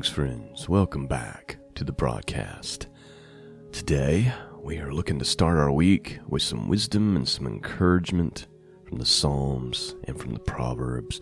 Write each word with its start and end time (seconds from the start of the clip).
Greetings, 0.00 0.14
friends. 0.14 0.66
Welcome 0.66 1.06
back 1.06 1.58
to 1.74 1.84
the 1.84 1.92
broadcast. 1.92 2.86
Today, 3.70 4.32
we 4.62 4.78
are 4.78 4.94
looking 4.94 5.18
to 5.18 5.26
start 5.26 5.58
our 5.58 5.70
week 5.70 6.20
with 6.26 6.40
some 6.40 6.68
wisdom 6.68 7.16
and 7.16 7.28
some 7.28 7.46
encouragement 7.46 8.46
from 8.88 8.96
the 8.96 9.04
Psalms 9.04 9.94
and 10.04 10.18
from 10.18 10.32
the 10.32 10.38
Proverbs. 10.38 11.20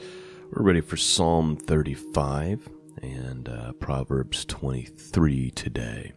We're 0.53 0.63
ready 0.63 0.81
for 0.81 0.97
Psalm 0.97 1.57
35 1.57 2.69
and 3.03 3.49
uh, 3.49 3.73
Proverbs 3.81 4.45
23 4.45 5.51
today. 5.51 6.13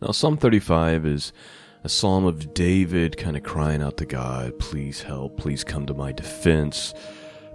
Now, 0.00 0.12
Psalm 0.12 0.36
35 0.36 1.06
is 1.06 1.32
a 1.82 1.88
psalm 1.88 2.24
of 2.24 2.54
David 2.54 3.16
kind 3.16 3.36
of 3.36 3.42
crying 3.42 3.82
out 3.82 3.96
to 3.96 4.06
God, 4.06 4.56
please 4.60 5.02
help, 5.02 5.38
please 5.38 5.64
come 5.64 5.86
to 5.86 5.94
my 5.94 6.12
defense. 6.12 6.94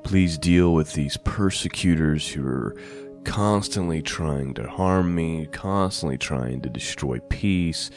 Please 0.03 0.37
deal 0.37 0.73
with 0.73 0.93
these 0.93 1.15
persecutors 1.17 2.27
who 2.27 2.45
are 2.45 2.75
constantly 3.23 4.01
trying 4.01 4.53
to 4.55 4.67
harm 4.67 5.15
me, 5.15 5.47
constantly 5.51 6.17
trying 6.17 6.61
to 6.61 6.69
destroy 6.69 7.19
peace. 7.29 7.89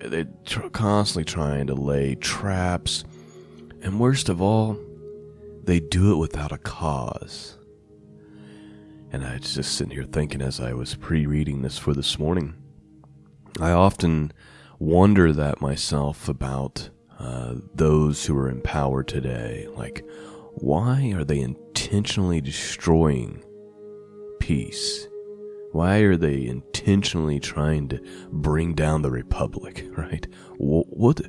They're 0.00 0.28
tr- 0.44 0.68
constantly 0.68 1.24
trying 1.24 1.66
to 1.68 1.74
lay 1.74 2.14
traps. 2.16 3.04
And 3.82 4.00
worst 4.00 4.28
of 4.28 4.40
all, 4.40 4.78
they 5.64 5.80
do 5.80 6.12
it 6.12 6.16
without 6.16 6.52
a 6.52 6.58
cause. 6.58 7.58
And 9.12 9.24
I 9.24 9.34
was 9.34 9.54
just 9.54 9.74
sitting 9.74 9.92
here 9.92 10.04
thinking 10.04 10.40
as 10.40 10.60
I 10.60 10.72
was 10.72 10.94
pre 10.94 11.26
reading 11.26 11.62
this 11.62 11.78
for 11.78 11.92
this 11.92 12.18
morning. 12.18 12.54
I 13.60 13.70
often 13.72 14.32
wonder 14.78 15.32
that 15.32 15.60
myself 15.60 16.28
about 16.28 16.88
uh, 17.18 17.56
those 17.74 18.24
who 18.24 18.36
are 18.38 18.48
in 18.48 18.62
power 18.62 19.02
today. 19.02 19.68
Like, 19.76 20.04
why 20.54 21.12
are 21.14 21.24
they 21.24 21.40
intentionally 21.40 22.40
destroying 22.40 23.44
peace? 24.42 25.06
Why 25.70 25.98
are 25.98 26.16
they 26.16 26.44
intentionally 26.44 27.38
trying 27.38 27.88
to 27.88 28.00
bring 28.30 28.74
down 28.74 29.02
the 29.02 29.10
republic, 29.10 29.86
right? 29.96 30.26
What, 30.58 31.20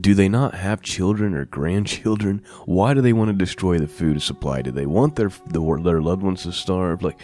do 0.00 0.14
they 0.14 0.28
not 0.28 0.54
have 0.54 0.80
children 0.80 1.34
or 1.34 1.44
grandchildren? 1.44 2.44
Why 2.66 2.94
do 2.94 3.00
they 3.00 3.12
want 3.12 3.28
to 3.30 3.44
destroy 3.44 3.78
the 3.78 3.88
food 3.88 4.22
supply? 4.22 4.62
Do 4.62 4.70
they 4.70 4.86
want 4.86 5.16
their 5.16 5.30
their 5.48 6.00
loved 6.00 6.22
ones 6.22 6.44
to 6.44 6.52
starve? 6.52 7.02
Like 7.02 7.20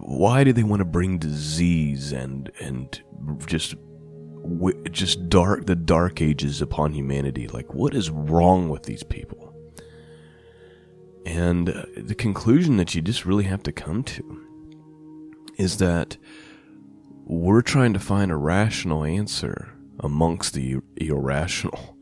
why 0.00 0.44
do 0.44 0.52
they 0.52 0.62
want 0.62 0.80
to 0.80 0.84
bring 0.84 1.18
disease 1.18 2.12
and 2.12 2.50
and 2.60 3.00
just 3.46 3.74
just 4.90 5.28
dark 5.28 5.66
the 5.66 5.76
dark 5.76 6.22
ages 6.22 6.62
upon 6.62 6.92
humanity? 6.92 7.48
Like 7.48 7.74
what 7.74 7.94
is 7.94 8.10
wrong 8.10 8.70
with 8.70 8.84
these 8.84 9.02
people? 9.02 9.47
And 11.28 11.68
uh, 11.68 11.84
the 11.94 12.14
conclusion 12.14 12.78
that 12.78 12.94
you 12.94 13.02
just 13.02 13.26
really 13.26 13.44
have 13.44 13.62
to 13.64 13.72
come 13.72 14.02
to 14.02 14.46
is 15.58 15.76
that 15.76 16.16
we're 17.26 17.60
trying 17.60 17.92
to 17.92 17.98
find 17.98 18.32
a 18.32 18.36
rational 18.36 19.04
answer 19.04 19.68
amongst 20.00 20.54
the 20.54 20.78
irrational. 20.96 21.98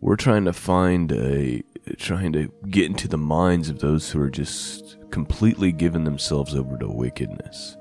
We're 0.00 0.14
trying 0.14 0.44
to 0.44 0.52
find 0.52 1.10
a 1.10 1.64
trying 1.98 2.32
to 2.34 2.52
get 2.70 2.86
into 2.86 3.08
the 3.08 3.18
minds 3.18 3.68
of 3.68 3.80
those 3.80 4.08
who 4.10 4.20
are 4.20 4.30
just 4.30 4.98
completely 5.10 5.72
giving 5.72 6.04
themselves 6.04 6.54
over 6.54 6.78
to 6.78 6.88
wickedness. 6.88 7.76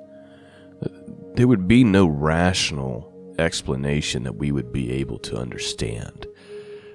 There 1.35 1.47
would 1.47 1.67
be 1.67 1.83
no 1.83 2.07
rational 2.07 3.13
explanation 3.37 4.23
that 4.23 4.37
we 4.37 4.51
would 4.51 4.73
be 4.73 4.91
able 4.91 5.19
to 5.19 5.37
understand 5.37 6.25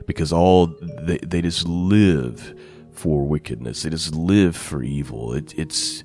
because 0.04 0.32
all 0.32 0.66
they, 1.02 1.18
they 1.18 1.42
just 1.42 1.68
live 1.68 2.54
for 2.98 3.24
wickedness. 3.24 3.82
They 3.82 3.90
just 3.90 4.14
live 4.14 4.56
for 4.56 4.82
evil. 4.82 5.32
It, 5.32 5.56
it's 5.56 6.02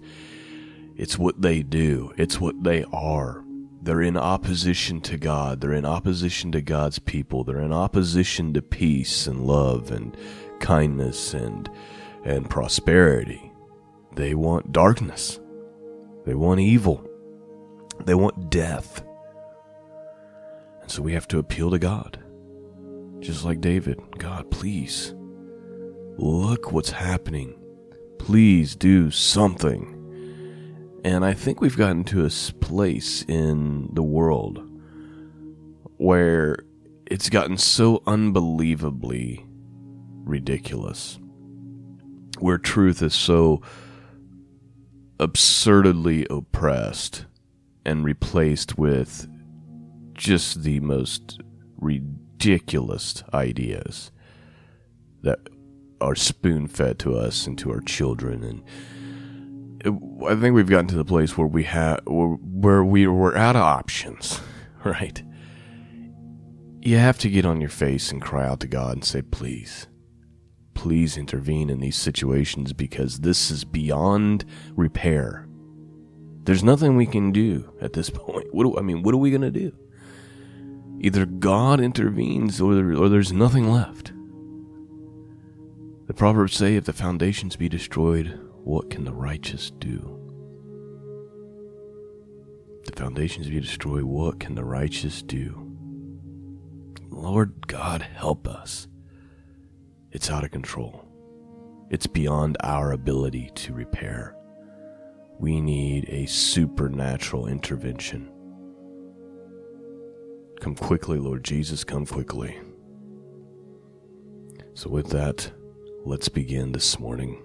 it's 0.95 1.17
what 1.17 1.41
they 1.41 1.63
do. 1.63 2.13
It's 2.17 2.39
what 2.39 2.63
they 2.63 2.83
are. 2.93 3.43
They're 3.81 4.03
in 4.03 4.15
opposition 4.15 5.01
to 5.01 5.17
God. 5.17 5.59
They're 5.59 5.73
in 5.73 5.85
opposition 5.85 6.51
to 6.51 6.61
God's 6.61 6.99
people. 6.99 7.43
They're 7.43 7.59
in 7.59 7.73
opposition 7.73 8.53
to 8.53 8.61
peace 8.61 9.25
and 9.25 9.45
love 9.45 9.91
and 9.91 10.15
kindness 10.59 11.33
and 11.33 11.67
and 12.23 12.47
prosperity. 12.47 13.51
They 14.15 14.35
want 14.35 14.71
darkness. 14.71 15.39
They 16.25 16.35
want 16.35 16.59
evil. 16.59 17.03
They 18.05 18.13
want 18.13 18.51
death. 18.51 19.03
And 20.81 20.91
so 20.91 21.01
we 21.01 21.13
have 21.13 21.27
to 21.29 21.39
appeal 21.39 21.71
to 21.71 21.79
God. 21.79 22.19
Just 23.19 23.43
like 23.43 23.61
David, 23.61 23.99
God, 24.19 24.51
please 24.51 25.15
Look 26.17 26.71
what's 26.71 26.91
happening. 26.91 27.55
Please 28.19 28.75
do 28.75 29.09
something. 29.09 29.89
And 31.03 31.25
I 31.25 31.33
think 31.33 31.59
we've 31.59 31.77
gotten 31.77 32.03
to 32.05 32.25
a 32.25 32.29
place 32.61 33.23
in 33.27 33.89
the 33.93 34.03
world 34.03 34.69
where 35.97 36.57
it's 37.07 37.29
gotten 37.29 37.57
so 37.57 38.03
unbelievably 38.05 39.45
ridiculous. 40.23 41.19
Where 42.39 42.57
truth 42.57 43.01
is 43.01 43.13
so 43.13 43.61
absurdly 45.19 46.27
oppressed 46.29 47.25
and 47.85 48.05
replaced 48.05 48.77
with 48.77 49.27
just 50.13 50.63
the 50.63 50.79
most 50.79 51.41
ridiculous 51.77 53.23
ideas 53.33 54.11
that 55.21 55.39
are 56.03 56.15
spoon 56.15 56.67
fed 56.67 56.99
to 56.99 57.15
us 57.15 57.47
and 57.47 57.57
to 57.57 57.71
our 57.71 57.81
children 57.81 58.43
and 58.43 58.63
I 59.85 60.35
think 60.35 60.55
we've 60.55 60.69
gotten 60.69 60.87
to 60.87 60.95
the 60.95 61.03
place 61.03 61.37
where 61.37 61.47
we 61.47 61.63
have 61.63 61.99
where 62.05 62.85
we 62.85 63.05
we're 63.05 63.35
out 63.35 63.57
of 63.57 63.63
options, 63.63 64.39
right? 64.85 65.21
You 66.81 66.97
have 66.97 67.17
to 67.19 67.29
get 67.29 67.45
on 67.45 67.59
your 67.59 67.69
face 67.69 68.11
and 68.11 68.21
cry 68.21 68.47
out 68.47 68.61
to 68.61 68.67
God 68.67 68.93
and 68.93 69.03
say, 69.03 69.21
"Please, 69.21 69.87
please 70.73 71.17
intervene 71.17 71.69
in 71.69 71.79
these 71.81 71.97
situations 71.97 72.71
because 72.71 73.19
this 73.19 73.51
is 73.51 73.65
beyond 73.65 74.45
repair. 74.71 75.47
There's 76.43 76.63
nothing 76.63 76.95
we 76.95 77.05
can 77.05 77.31
do 77.31 77.73
at 77.81 77.93
this 77.93 78.09
point. 78.13 78.53
What 78.53 78.63
do, 78.63 78.77
I 78.77 78.81
mean, 78.81 79.03
what 79.03 79.13
are 79.13 79.17
we 79.17 79.31
going 79.31 79.41
to 79.41 79.51
do? 79.51 79.75
Either 81.01 81.25
God 81.25 81.81
intervenes 81.81 82.61
or, 82.61 82.93
or 82.93 83.09
there's 83.09 83.33
nothing 83.33 83.69
left." 83.69 84.12
The 86.05 86.13
Proverbs 86.13 86.55
say, 86.55 86.75
If 86.75 86.83
the 86.83 86.93
foundations 86.93 87.55
be 87.55 87.69
destroyed, 87.69 88.39
what 88.63 88.89
can 88.89 89.05
the 89.05 89.13
righteous 89.13 89.71
do? 89.71 90.19
The 92.85 92.91
foundations 92.91 93.47
be 93.49 93.61
destroyed, 93.61 94.03
what 94.03 94.39
can 94.39 94.55
the 94.55 94.65
righteous 94.65 95.21
do? 95.21 95.77
Lord 97.09 97.67
God, 97.67 98.01
help 98.01 98.49
us. 98.49 98.87
It's 100.11 100.29
out 100.29 100.43
of 100.43 100.51
control. 100.51 101.07
It's 101.89 102.07
beyond 102.07 102.57
our 102.59 102.91
ability 102.91 103.51
to 103.55 103.73
repair. 103.73 104.35
We 105.39 105.61
need 105.61 106.09
a 106.09 106.25
supernatural 106.25 107.47
intervention. 107.47 108.29
Come 110.59 110.75
quickly, 110.75 111.17
Lord 111.17 111.45
Jesus, 111.45 111.85
come 111.85 112.05
quickly. 112.05 112.59
So, 114.73 114.89
with 114.89 115.09
that, 115.09 115.51
Let's 116.05 116.27
begin 116.27 116.73
this 116.73 116.99
morning. 116.99 117.41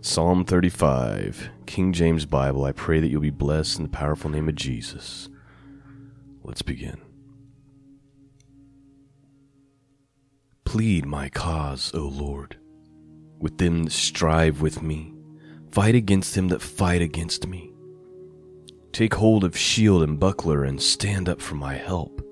Psalm 0.00 0.44
35, 0.44 1.50
King 1.66 1.92
James 1.92 2.24
Bible. 2.26 2.64
I 2.64 2.70
pray 2.70 3.00
that 3.00 3.08
you'll 3.08 3.20
be 3.20 3.30
blessed 3.30 3.78
in 3.78 3.82
the 3.82 3.88
powerful 3.88 4.30
name 4.30 4.48
of 4.48 4.54
Jesus. 4.54 5.28
Let's 6.44 6.62
begin. 6.62 7.00
Plead 10.64 11.06
my 11.06 11.28
cause, 11.28 11.90
O 11.92 12.02
Lord, 12.02 12.56
with 13.40 13.58
them 13.58 13.82
that 13.82 13.90
strive 13.90 14.60
with 14.60 14.80
me. 14.80 15.12
Fight 15.72 15.96
against 15.96 16.36
them 16.36 16.48
that 16.48 16.62
fight 16.62 17.02
against 17.02 17.48
me. 17.48 17.72
Take 18.92 19.14
hold 19.14 19.42
of 19.42 19.58
shield 19.58 20.04
and 20.04 20.20
buckler 20.20 20.62
and 20.62 20.80
stand 20.80 21.28
up 21.28 21.40
for 21.40 21.56
my 21.56 21.74
help. 21.74 22.24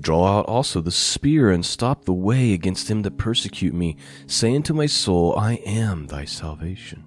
Draw 0.00 0.38
out 0.38 0.46
also 0.46 0.80
the 0.80 0.90
spear 0.90 1.50
and 1.50 1.64
stop 1.64 2.04
the 2.04 2.12
way 2.12 2.52
against 2.52 2.90
him 2.90 3.02
that 3.02 3.18
persecute 3.18 3.74
me, 3.74 3.96
saying 4.26 4.62
to 4.64 4.74
my 4.74 4.86
soul, 4.86 5.36
I 5.36 5.54
am 5.64 6.06
thy 6.06 6.24
salvation. 6.24 7.04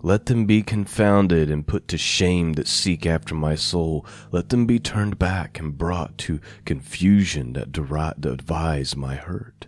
Let 0.00 0.26
them 0.26 0.46
be 0.46 0.62
confounded 0.62 1.50
and 1.50 1.66
put 1.66 1.88
to 1.88 1.98
shame 1.98 2.52
that 2.54 2.68
seek 2.68 3.04
after 3.04 3.34
my 3.34 3.56
soul. 3.56 4.06
Let 4.30 4.48
them 4.48 4.64
be 4.64 4.78
turned 4.78 5.18
back 5.18 5.58
and 5.58 5.76
brought 5.76 6.16
to 6.18 6.40
confusion 6.64 7.54
that, 7.54 7.72
devise 7.72 8.96
my 8.96 9.16
hurt. 9.16 9.66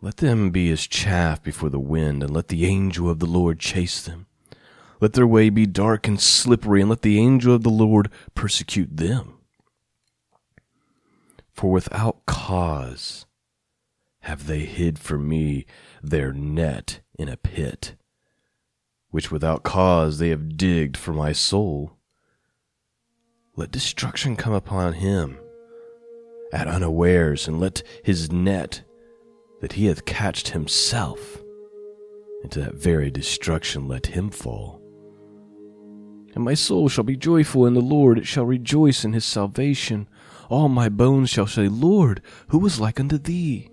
Let 0.00 0.18
them 0.18 0.50
be 0.50 0.70
as 0.70 0.86
chaff 0.86 1.42
before 1.42 1.70
the 1.70 1.80
wind, 1.80 2.22
and 2.22 2.32
let 2.32 2.48
the 2.48 2.66
angel 2.66 3.10
of 3.10 3.18
the 3.18 3.26
Lord 3.26 3.58
chase 3.58 4.02
them. 4.02 4.26
Let 5.04 5.12
their 5.12 5.26
way 5.26 5.50
be 5.50 5.66
dark 5.66 6.08
and 6.08 6.18
slippery, 6.18 6.80
and 6.80 6.88
let 6.88 7.02
the 7.02 7.18
angel 7.18 7.54
of 7.54 7.62
the 7.62 7.68
Lord 7.68 8.10
persecute 8.34 8.96
them. 8.96 9.34
For 11.52 11.70
without 11.70 12.24
cause 12.24 13.26
have 14.20 14.46
they 14.46 14.60
hid 14.60 14.98
for 14.98 15.18
me 15.18 15.66
their 16.02 16.32
net 16.32 17.00
in 17.18 17.28
a 17.28 17.36
pit. 17.36 17.96
which 19.10 19.30
without 19.30 19.62
cause 19.62 20.18
they 20.18 20.30
have 20.30 20.56
digged 20.56 20.96
for 20.96 21.12
my 21.12 21.32
soul. 21.32 21.98
Let 23.56 23.70
destruction 23.70 24.36
come 24.36 24.54
upon 24.54 24.94
him 24.94 25.36
at 26.50 26.66
unawares, 26.66 27.46
and 27.46 27.60
let 27.60 27.82
his 28.02 28.32
net 28.32 28.80
that 29.60 29.74
he 29.74 29.84
hath 29.84 30.06
catched 30.06 30.48
himself 30.48 31.42
into 32.42 32.58
that 32.60 32.76
very 32.76 33.10
destruction 33.10 33.86
let 33.86 34.06
him 34.06 34.30
fall. 34.30 34.83
And 36.34 36.44
my 36.44 36.54
soul 36.54 36.88
shall 36.88 37.04
be 37.04 37.16
joyful 37.16 37.66
in 37.66 37.74
the 37.74 37.80
Lord, 37.80 38.18
it 38.18 38.26
shall 38.26 38.44
rejoice 38.44 39.04
in 39.04 39.12
his 39.12 39.24
salvation. 39.24 40.08
All 40.48 40.68
my 40.68 40.88
bones 40.88 41.30
shall 41.30 41.46
say, 41.46 41.68
Lord, 41.68 42.20
who 42.48 42.64
is 42.66 42.80
like 42.80 43.00
unto 43.00 43.18
thee? 43.18 43.70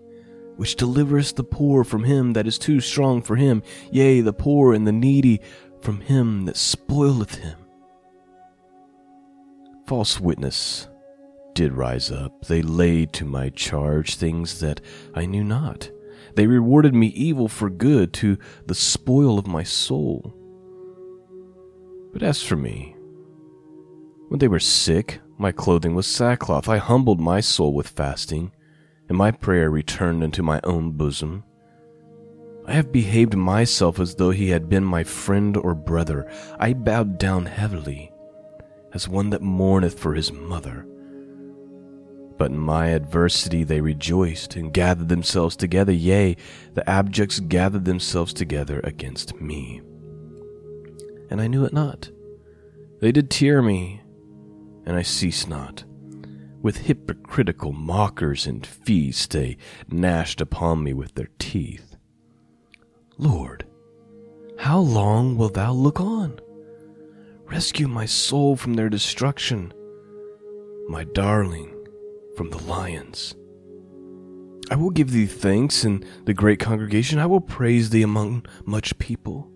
which 0.61 0.75
deliverest 0.75 1.37
the 1.37 1.43
poor 1.43 1.83
from 1.83 2.03
him 2.03 2.33
that 2.33 2.45
is 2.45 2.59
too 2.59 2.79
strong 2.79 3.19
for 3.23 3.35
him, 3.35 3.63
yea, 3.91 4.21
the 4.21 4.31
poor 4.31 4.75
and 4.75 4.85
the 4.85 4.91
needy 4.91 5.41
from 5.81 6.01
him 6.01 6.45
that 6.45 6.55
spoileth 6.55 7.33
him. 7.33 7.57
False 9.87 10.19
witness 10.19 10.87
did 11.55 11.73
rise 11.73 12.11
up. 12.11 12.45
They 12.45 12.61
laid 12.61 13.11
to 13.13 13.25
my 13.25 13.49
charge 13.49 14.13
things 14.13 14.59
that 14.59 14.81
I 15.15 15.25
knew 15.25 15.43
not. 15.43 15.89
They 16.35 16.45
rewarded 16.45 16.93
me 16.93 17.07
evil 17.07 17.47
for 17.47 17.71
good 17.71 18.13
to 18.13 18.37
the 18.67 18.75
spoil 18.75 19.39
of 19.39 19.47
my 19.47 19.63
soul. 19.63 20.31
But 22.13 22.23
as 22.23 22.41
for 22.43 22.55
me, 22.55 22.95
when 24.27 24.39
they 24.39 24.47
were 24.47 24.59
sick, 24.59 25.19
my 25.37 25.51
clothing 25.51 25.95
was 25.95 26.07
sackcloth. 26.07 26.69
I 26.69 26.77
humbled 26.77 27.19
my 27.19 27.39
soul 27.39 27.73
with 27.73 27.87
fasting 27.87 28.51
and 29.11 29.17
my 29.17 29.29
prayer 29.29 29.69
returned 29.69 30.23
into 30.23 30.41
my 30.41 30.61
own 30.63 30.91
bosom. 30.91 31.43
I 32.65 32.71
have 32.71 32.93
behaved 32.93 33.35
myself 33.35 33.99
as 33.99 34.15
though 34.15 34.29
he 34.29 34.51
had 34.51 34.69
been 34.69 34.85
my 34.85 35.03
friend 35.03 35.57
or 35.57 35.75
brother. 35.75 36.31
I 36.57 36.71
bowed 36.71 37.17
down 37.17 37.45
heavily, 37.45 38.09
as 38.93 39.09
one 39.09 39.29
that 39.31 39.41
mourneth 39.41 39.99
for 39.99 40.13
his 40.13 40.31
mother. 40.31 40.87
But 42.37 42.51
in 42.51 42.57
my 42.57 42.87
adversity 42.87 43.65
they 43.65 43.81
rejoiced 43.81 44.55
and 44.55 44.71
gathered 44.71 45.09
themselves 45.09 45.57
together. 45.57 45.91
Yea, 45.91 46.37
the 46.73 46.89
abjects 46.89 47.45
gathered 47.45 47.83
themselves 47.83 48.31
together 48.31 48.79
against 48.85 49.41
me. 49.41 49.81
And 51.31 51.41
I 51.41 51.47
knew 51.47 51.65
it 51.65 51.73
not. 51.73 52.11
They 52.99 53.11
did 53.11 53.31
tear 53.31 53.61
me, 53.63 54.01
and 54.85 54.95
I 54.95 55.01
ceased 55.01 55.49
not. 55.49 55.85
With 56.61 56.77
hypocritical 56.77 57.71
mockers 57.71 58.45
and 58.45 58.67
feast, 58.67 59.31
they 59.31 59.57
gnashed 59.89 60.41
upon 60.41 60.83
me 60.83 60.93
with 60.93 61.15
their 61.15 61.29
teeth. 61.39 61.95
Lord, 63.17 63.65
how 64.59 64.79
long 64.79 65.37
wilt 65.37 65.55
thou 65.55 65.71
look 65.71 65.99
on? 65.99 66.39
Rescue 67.45 67.87
my 67.87 68.05
soul 68.05 68.55
from 68.55 68.75
their 68.75 68.89
destruction, 68.89 69.73
my 70.87 71.05
darling 71.05 71.73
from 72.35 72.49
the 72.49 72.61
lions. 72.63 73.35
I 74.69 74.75
will 74.75 74.91
give 74.91 75.11
thee 75.11 75.25
thanks 75.25 75.83
in 75.83 76.05
the 76.25 76.33
great 76.33 76.59
congregation. 76.59 77.19
I 77.19 77.25
will 77.25 77.41
praise 77.41 77.89
thee 77.89 78.03
among 78.03 78.45
much 78.65 78.97
people. 78.99 79.51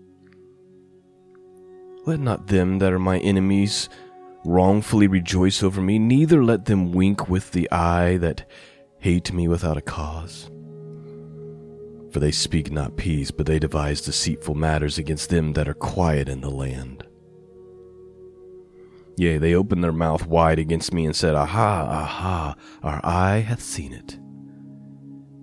Let 2.06 2.20
not 2.20 2.46
them 2.46 2.78
that 2.78 2.92
are 2.92 3.00
my 3.00 3.18
enemies 3.18 3.88
wrongfully 4.44 5.08
rejoice 5.08 5.64
over 5.64 5.80
me, 5.80 5.98
neither 5.98 6.42
let 6.42 6.66
them 6.66 6.92
wink 6.92 7.28
with 7.28 7.50
the 7.50 7.68
eye 7.72 8.16
that 8.18 8.48
hate 9.00 9.32
me 9.32 9.48
without 9.48 9.76
a 9.76 9.82
cause. 9.82 10.48
For 12.12 12.20
they 12.20 12.30
speak 12.30 12.70
not 12.70 12.96
peace, 12.96 13.32
but 13.32 13.46
they 13.46 13.58
devise 13.58 14.00
deceitful 14.00 14.54
matters 14.54 14.98
against 14.98 15.30
them 15.30 15.54
that 15.54 15.68
are 15.68 15.74
quiet 15.74 16.28
in 16.28 16.40
the 16.40 16.50
land. 16.50 17.04
Yea, 19.16 19.38
they 19.38 19.54
opened 19.54 19.82
their 19.82 19.92
mouth 19.92 20.26
wide 20.26 20.60
against 20.60 20.94
me 20.94 21.06
and 21.06 21.16
said, 21.16 21.34
Aha, 21.34 21.88
aha, 21.90 22.54
our 22.84 23.00
eye 23.02 23.38
hath 23.38 23.62
seen 23.62 23.92
it. 23.92 24.16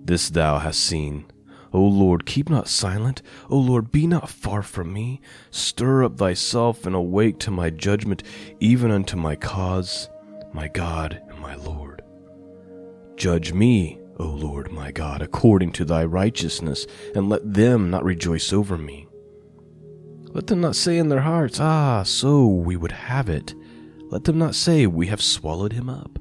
This 0.04 0.30
thou 0.30 0.58
hast 0.58 0.80
seen, 0.80 1.26
O 1.74 1.82
Lord, 1.82 2.24
keep 2.24 2.48
not 2.48 2.68
silent. 2.68 3.20
O 3.50 3.58
Lord, 3.58 3.90
be 3.90 4.06
not 4.06 4.30
far 4.30 4.62
from 4.62 4.92
me. 4.92 5.20
Stir 5.50 6.04
up 6.04 6.16
thyself 6.16 6.86
and 6.86 6.94
awake 6.94 7.40
to 7.40 7.50
my 7.50 7.68
judgment, 7.68 8.22
even 8.60 8.92
unto 8.92 9.16
my 9.16 9.34
cause, 9.34 10.08
my 10.52 10.68
God 10.68 11.20
and 11.28 11.40
my 11.40 11.56
Lord. 11.56 12.00
Judge 13.16 13.52
me, 13.52 13.98
O 14.18 14.26
Lord 14.26 14.70
my 14.70 14.92
God, 14.92 15.20
according 15.20 15.72
to 15.72 15.84
thy 15.84 16.04
righteousness, 16.04 16.86
and 17.12 17.28
let 17.28 17.54
them 17.54 17.90
not 17.90 18.04
rejoice 18.04 18.52
over 18.52 18.78
me. 18.78 19.08
Let 20.28 20.46
them 20.46 20.60
not 20.60 20.76
say 20.76 20.96
in 20.96 21.08
their 21.08 21.22
hearts, 21.22 21.58
Ah, 21.60 22.04
so 22.04 22.46
we 22.46 22.76
would 22.76 22.92
have 22.92 23.28
it. 23.28 23.52
Let 24.10 24.22
them 24.22 24.38
not 24.38 24.54
say, 24.54 24.86
We 24.86 25.08
have 25.08 25.20
swallowed 25.20 25.72
him 25.72 25.88
up. 25.88 26.20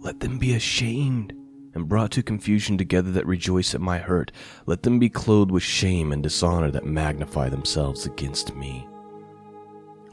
Let 0.00 0.18
them 0.18 0.38
be 0.38 0.54
ashamed 0.54 1.34
and 1.78 1.88
brought 1.88 2.10
to 2.10 2.24
confusion 2.24 2.76
together 2.76 3.12
that 3.12 3.24
rejoice 3.24 3.72
at 3.72 3.80
my 3.80 3.98
hurt. 3.98 4.32
Let 4.66 4.82
them 4.82 4.98
be 4.98 5.08
clothed 5.08 5.52
with 5.52 5.62
shame 5.62 6.12
and 6.12 6.24
dishonor 6.24 6.72
that 6.72 6.84
magnify 6.84 7.48
themselves 7.48 8.04
against 8.04 8.56
me. 8.56 8.86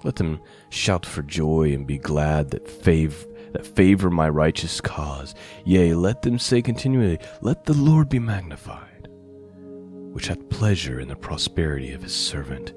Let 0.04 0.18
them 0.18 0.40
shout 0.70 1.08
for 1.08 1.24
joy 1.24 1.74
and 1.74 1.88
be 1.88 1.98
glad 1.98 2.52
that 2.52 2.70
favor 2.70 3.28
that 3.54 3.66
favor 3.66 4.10
my 4.10 4.30
righteous 4.30 4.82
cause. 4.82 5.34
Yea, 5.64 5.94
let 5.94 6.22
them 6.22 6.38
say 6.38 6.62
continually, 6.62 7.18
Let 7.42 7.64
the 7.64 7.74
Lord 7.74 8.10
be 8.10 8.20
magnified, 8.20 9.08
which 10.12 10.28
hath 10.28 10.50
pleasure 10.50 11.00
in 11.00 11.08
the 11.08 11.16
prosperity 11.16 11.94
of 11.94 12.04
his 12.04 12.14
servant. 12.14 12.74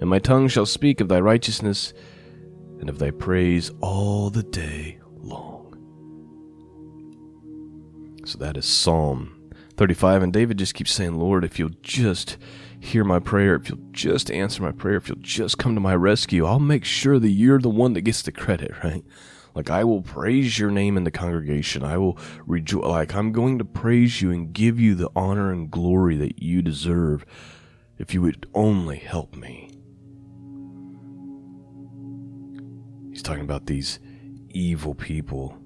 And 0.00 0.10
my 0.10 0.18
tongue 0.18 0.48
shall 0.48 0.66
speak 0.66 1.00
of 1.00 1.08
thy 1.08 1.20
righteousness 1.20 1.94
and 2.80 2.90
of 2.90 2.98
thy 2.98 3.12
praise 3.12 3.70
all 3.80 4.30
the 4.30 4.42
day 4.42 4.98
long. 5.22 5.57
So 8.28 8.36
that 8.40 8.58
is 8.58 8.66
Psalm 8.66 9.50
35. 9.78 10.22
And 10.22 10.30
David 10.34 10.58
just 10.58 10.74
keeps 10.74 10.92
saying, 10.92 11.18
Lord, 11.18 11.44
if 11.44 11.58
you'll 11.58 11.70
just 11.80 12.36
hear 12.78 13.02
my 13.02 13.20
prayer, 13.20 13.54
if 13.54 13.70
you'll 13.70 13.88
just 13.90 14.30
answer 14.30 14.62
my 14.62 14.70
prayer, 14.70 14.96
if 14.96 15.08
you'll 15.08 15.16
just 15.22 15.56
come 15.56 15.74
to 15.74 15.80
my 15.80 15.94
rescue, 15.94 16.44
I'll 16.44 16.58
make 16.58 16.84
sure 16.84 17.18
that 17.18 17.30
you're 17.30 17.58
the 17.58 17.70
one 17.70 17.94
that 17.94 18.02
gets 18.02 18.20
the 18.20 18.30
credit, 18.30 18.72
right? 18.84 19.02
Like 19.54 19.70
I 19.70 19.82
will 19.82 20.02
praise 20.02 20.58
your 20.58 20.70
name 20.70 20.98
in 20.98 21.04
the 21.04 21.10
congregation. 21.10 21.82
I 21.82 21.96
will 21.96 22.18
rejoice. 22.44 22.84
Like 22.84 23.14
I'm 23.14 23.32
going 23.32 23.56
to 23.60 23.64
praise 23.64 24.20
you 24.20 24.30
and 24.30 24.52
give 24.52 24.78
you 24.78 24.94
the 24.94 25.08
honor 25.16 25.50
and 25.50 25.70
glory 25.70 26.18
that 26.18 26.42
you 26.42 26.60
deserve 26.60 27.24
if 27.96 28.12
you 28.12 28.20
would 28.20 28.46
only 28.52 28.98
help 28.98 29.34
me. 29.34 29.70
He's 33.10 33.22
talking 33.22 33.44
about 33.44 33.64
these 33.64 33.98
evil 34.50 34.94
people 34.94 35.56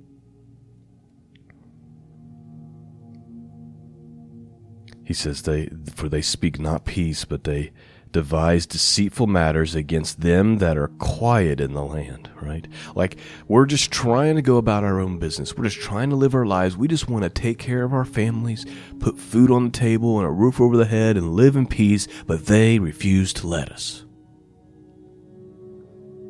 He 5.12 5.14
says 5.14 5.42
they 5.42 5.69
for 5.95 6.09
they 6.09 6.23
speak 6.23 6.59
not 6.59 6.87
peace, 6.87 7.26
but 7.26 7.45
they 7.45 7.73
devise 8.12 8.64
deceitful 8.64 9.26
matters 9.26 9.75
against 9.75 10.23
them 10.23 10.57
that 10.57 10.78
are 10.78 10.88
quiet 10.88 11.61
in 11.61 11.75
the 11.75 11.85
land, 11.85 12.31
right? 12.40 12.66
Like 12.95 13.19
we're 13.47 13.66
just 13.66 13.90
trying 13.90 14.37
to 14.37 14.42
go 14.42 14.57
about 14.57 14.85
our 14.85 15.00
own 15.00 15.19
business. 15.19 15.54
We're 15.54 15.64
just 15.64 15.83
trying 15.83 16.09
to 16.09 16.16
live 16.16 16.35
our 16.35 16.47
lives. 16.47 16.78
We 16.78 16.88
just 16.88 17.11
want 17.11 17.25
to 17.25 17.28
take 17.28 17.59
care 17.59 17.83
of 17.83 17.92
our 17.92 18.07
families, 18.07 18.64
put 19.00 19.19
food 19.19 19.50
on 19.50 19.64
the 19.64 19.78
table 19.78 20.19
and 20.19 20.26
a 20.26 20.31
roof 20.31 20.62
over 20.62 20.78
the 20.78 20.87
head 20.87 21.19
and 21.19 21.35
live 21.35 21.57
in 21.57 21.66
peace, 21.66 22.09
but 22.26 22.47
they 22.47 22.78
refuse 22.78 23.35
to 23.35 23.47
let 23.47 23.71
us. 23.71 24.07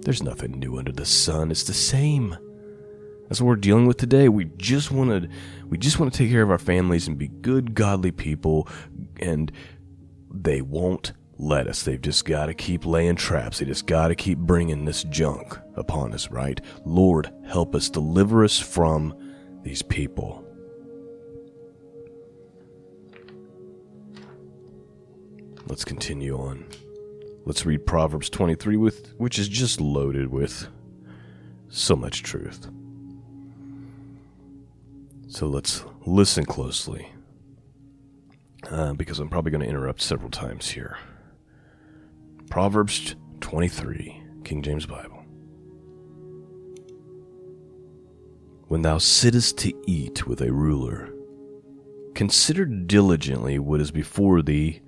There's 0.01 0.25
nothing 0.25 0.59
new 0.59 0.77
under 0.77 0.91
the 0.91 1.07
sun. 1.07 1.53
It's 1.53 1.63
the 1.63 1.73
same. 1.73 2.37
That's 3.29 3.41
what 3.41 3.49
we're 3.49 3.57
dealing 3.57 3.87
with 3.87 3.97
today. 3.97 4.29
We 4.29 4.47
just 4.57 4.91
want 4.91 5.11
to 5.11 5.29
we 5.69 5.79
just 5.79 5.99
want 5.99 6.13
to 6.13 6.19
take 6.19 6.31
care 6.31 6.43
of 6.43 6.51
our 6.51 6.59
families 6.59 7.09
and 7.09 7.17
be 7.17 7.29
good 7.29 7.75
godly 7.75 8.11
people 8.11 8.69
and 9.21 9.51
they 10.31 10.61
won't 10.61 11.13
let 11.39 11.67
us. 11.67 11.83
They've 11.83 12.01
just 12.01 12.25
got 12.25 12.47
to 12.47 12.55
keep 12.55 12.87
laying 12.87 13.17
traps. 13.17 13.59
They 13.59 13.65
just 13.65 13.87
got 13.87 14.09
to 14.09 14.15
keep 14.15 14.39
bringing 14.39 14.85
this 14.85 15.03
junk 15.05 15.59
upon 15.75 16.13
us, 16.13 16.31
right? 16.31 16.61
Lord, 16.85 17.33
help 17.47 17.75
us 17.75 17.91
deliver 17.91 18.45
us 18.45 18.59
from 18.59 19.15
these 19.63 19.83
people. 19.83 20.45
Let's 25.67 25.85
continue 25.85 26.37
on. 26.37 26.67
Let's 27.45 27.65
read 27.67 27.87
Proverbs 27.87 28.29
23 28.31 28.77
with 28.77 29.15
which 29.17 29.39
is 29.39 29.49
just 29.49 29.81
loaded 29.81 30.29
with 30.29 30.69
so 31.69 31.97
much 31.97 32.23
truth. 32.23 32.69
So 35.33 35.49
let's 35.49 35.83
listen 36.05 36.45
closely, 36.45 37.11
uh, 38.71 38.93
because 38.93 39.19
I'm 39.19 39.31
probably 39.31 39.51
going 39.51 39.63
to 39.63 39.67
interrupt 39.67 40.03
several 40.03 40.29
times 40.29 40.69
here. 40.69 40.99
Proverbs 42.51 43.17
23, 43.41 44.23
King 44.45 44.61
James 44.61 44.85
Bible. 44.85 45.25
When 48.69 48.83
thou 48.83 48.99
sittest 48.99 49.57
to 49.61 49.73
eat 49.87 50.27
with 50.27 50.43
a 50.43 50.53
ruler, 50.53 51.09
consider 52.15 52.67
diligently 52.67 53.59
what 53.59 53.81
is 53.81 53.91
before 53.91 54.43
thee, 54.43 54.83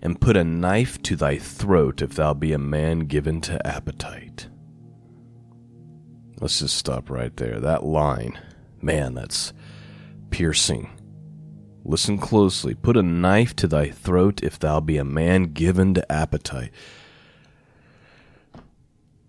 and 0.00 0.20
put 0.20 0.36
a 0.36 0.44
knife 0.44 1.02
to 1.02 1.16
thy 1.16 1.38
throat 1.38 2.02
if 2.02 2.14
thou 2.14 2.34
be 2.34 2.52
a 2.52 2.58
man 2.58 3.00
given 3.00 3.40
to 3.40 3.66
appetite. 3.66 4.48
Let's 6.40 6.60
just 6.60 6.76
stop 6.76 7.10
right 7.10 7.36
there. 7.36 7.58
That 7.58 7.82
line, 7.82 8.38
man, 8.80 9.14
that's 9.14 9.52
piercing. 10.30 10.90
Listen 11.84 12.18
closely. 12.18 12.74
Put 12.74 12.96
a 12.96 13.02
knife 13.02 13.56
to 13.56 13.66
thy 13.66 13.90
throat 13.90 14.42
if 14.42 14.58
thou 14.58 14.80
be 14.80 14.98
a 14.98 15.04
man 15.04 15.44
given 15.54 15.94
to 15.94 16.12
appetite. 16.12 16.70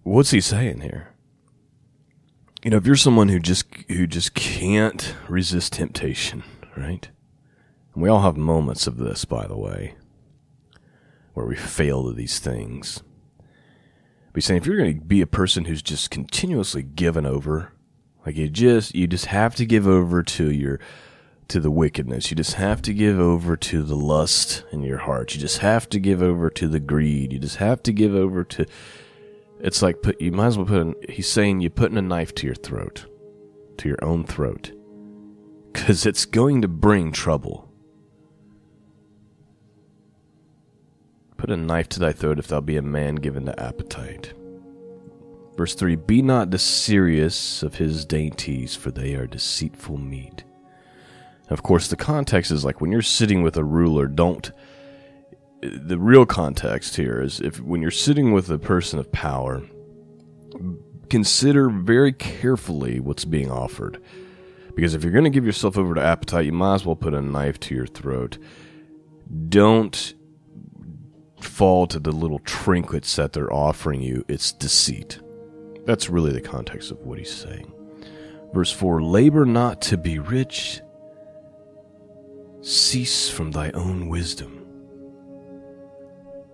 What's 0.03 0.31
he 0.31 0.41
saying 0.41 0.81
here? 0.81 1.13
You 2.63 2.71
know, 2.71 2.77
if 2.77 2.85
you're 2.85 2.95
someone 2.97 3.29
who 3.29 3.39
just 3.39 3.65
who 3.87 4.05
just 4.07 4.33
can't 4.33 5.15
resist 5.29 5.73
temptation, 5.73 6.43
right? 6.75 7.09
And 7.93 8.03
we 8.03 8.09
all 8.09 8.21
have 8.21 8.35
moments 8.35 8.87
of 8.87 8.97
this, 8.97 9.23
by 9.23 9.47
the 9.47 9.57
way, 9.57 9.95
where 11.33 11.45
we 11.45 11.55
fail 11.55 12.03
to 12.05 12.13
these 12.13 12.39
things. 12.39 13.01
But 14.33 14.43
saying 14.43 14.57
if 14.61 14.65
you're 14.65 14.77
going 14.77 14.99
to 14.99 15.05
be 15.05 15.21
a 15.21 15.27
person 15.27 15.65
who's 15.65 15.81
just 15.81 16.11
continuously 16.11 16.83
given 16.83 17.25
over, 17.25 17.73
like 18.25 18.35
you 18.35 18.49
just 18.49 18.95
you 18.95 19.07
just 19.07 19.27
have 19.27 19.55
to 19.55 19.65
give 19.65 19.87
over 19.87 20.23
to 20.23 20.51
your 20.51 20.79
to 21.49 21.59
the 21.59 21.71
wickedness. 21.71 22.29
You 22.29 22.37
just 22.37 22.53
have 22.53 22.81
to 22.83 22.93
give 22.93 23.19
over 23.19 23.57
to 23.57 23.83
the 23.83 23.95
lust 23.95 24.63
in 24.71 24.83
your 24.83 24.99
heart. 24.99 25.33
You 25.33 25.41
just 25.41 25.59
have 25.59 25.89
to 25.89 25.99
give 25.99 26.21
over 26.21 26.49
to 26.51 26.67
the 26.67 26.79
greed. 26.79 27.33
You 27.33 27.39
just 27.39 27.57
have 27.57 27.83
to 27.83 27.91
give 27.91 28.13
over 28.15 28.43
to. 28.43 28.65
It's 29.59 29.81
like 29.81 30.01
put. 30.01 30.21
You 30.21 30.31
might 30.31 30.47
as 30.47 30.57
well 30.57 30.67
put. 30.67 30.81
An, 30.81 30.95
he's 31.09 31.27
saying 31.27 31.61
you're 31.61 31.69
putting 31.69 31.97
a 31.97 32.01
knife 32.01 32.33
to 32.35 32.45
your 32.45 32.55
throat, 32.55 33.05
to 33.77 33.89
your 33.89 34.03
own 34.03 34.23
throat, 34.23 34.71
because 35.73 36.05
it's 36.05 36.25
going 36.25 36.61
to 36.61 36.67
bring 36.67 37.11
trouble. 37.11 37.67
Put 41.37 41.49
a 41.49 41.57
knife 41.57 41.87
to 41.89 41.99
thy 41.99 42.11
throat 42.11 42.37
if 42.37 42.47
thou 42.47 42.59
be 42.59 42.75
a 42.75 42.81
man 42.81 43.15
given 43.15 43.45
to 43.45 43.59
appetite. 43.59 44.33
Verse 45.59 45.75
3 45.75 45.97
Be 45.97 46.21
not 46.21 46.51
desirious 46.51 47.63
of 47.63 47.75
his 47.75 48.05
dainties, 48.05 48.77
for 48.77 48.91
they 48.91 49.15
are 49.15 49.27
deceitful 49.27 49.97
meat. 49.97 50.45
Of 51.49 51.63
course, 51.63 51.89
the 51.89 51.97
context 51.97 52.49
is 52.49 52.63
like 52.63 52.79
when 52.79 52.93
you're 52.93 53.01
sitting 53.01 53.41
with 53.41 53.57
a 53.57 53.63
ruler, 53.65 54.07
don't. 54.07 54.49
The 55.61 55.99
real 55.99 56.25
context 56.25 56.95
here 56.95 57.21
is 57.21 57.41
if 57.41 57.59
when 57.59 57.81
you're 57.81 57.91
sitting 57.91 58.31
with 58.31 58.49
a 58.49 58.57
person 58.57 58.99
of 58.99 59.11
power, 59.11 59.61
consider 61.09 61.69
very 61.69 62.13
carefully 62.13 63.01
what's 63.01 63.25
being 63.25 63.51
offered. 63.51 64.01
Because 64.73 64.93
if 64.93 65.03
you're 65.03 65.11
going 65.11 65.25
to 65.25 65.29
give 65.29 65.45
yourself 65.45 65.77
over 65.77 65.93
to 65.93 66.01
appetite, 66.01 66.45
you 66.45 66.53
might 66.53 66.75
as 66.75 66.85
well 66.85 66.95
put 66.95 67.13
a 67.13 67.21
knife 67.21 67.59
to 67.59 67.75
your 67.75 67.85
throat. 67.85 68.37
Don't 69.49 70.13
fall 71.41 71.85
to 71.87 71.99
the 71.99 72.13
little 72.13 72.39
trinkets 72.39 73.13
that 73.17 73.33
they're 73.33 73.51
offering 73.51 74.01
you. 74.01 74.23
It's 74.29 74.53
deceit. 74.53 75.19
That's 75.85 76.09
really 76.09 76.31
the 76.31 76.41
context 76.41 76.91
of 76.91 76.99
what 76.99 77.17
he's 77.17 77.33
saying. 77.33 77.71
Verse 78.53 78.71
4 78.71 79.01
Labor 79.01 79.45
not 79.45 79.81
to 79.83 79.97
be 79.97 80.19
rich 80.19 80.81
Cease 82.61 83.29
from 83.29 83.51
thy 83.51 83.71
own 83.71 84.09
wisdom. 84.09 84.65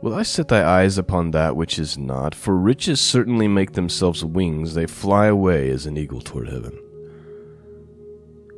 Will 0.04 0.14
I 0.14 0.22
set 0.22 0.50
thy 0.50 0.64
eyes 0.64 1.00
upon 1.00 1.32
that 1.32 1.56
which 1.56 1.80
is 1.80 1.98
not? 1.98 2.36
For 2.36 2.56
riches 2.56 3.02
certainly 3.02 3.48
make 3.48 3.72
themselves 3.72 4.24
wings, 4.24 4.76
they 4.76 4.86
fly 4.86 5.26
away 5.26 5.72
as 5.72 5.88
an 5.88 5.98
eagle 5.98 6.22
toward 6.22 6.48
heaven. 6.50 6.80